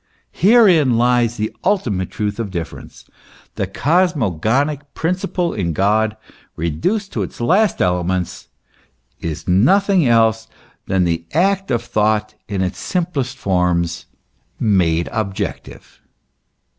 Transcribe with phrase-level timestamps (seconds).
[0.31, 3.05] Herein lies the ultimate truth of difference.
[3.53, 6.17] The cosmogonic principle in God,
[6.55, 8.47] reduced to its last elements,
[9.19, 10.47] is nothing else
[10.87, 14.07] than the act of thought in its simplest forms,
[14.59, 16.01] made objective.